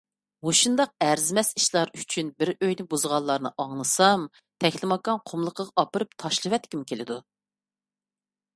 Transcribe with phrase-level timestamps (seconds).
[0.45, 4.25] مۇشۇنداق ئەرزىمەس ئىشلار ئۈچۈن بىر ئۆينى بۇزغانلارنى ئاڭلىسام،
[4.65, 7.21] تەكلىماكان قۇملۇقىغا ئاپىرىپ تاشلىۋەتكۈم كېلىدۇ.